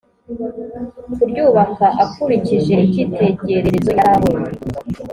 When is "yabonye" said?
4.13-4.49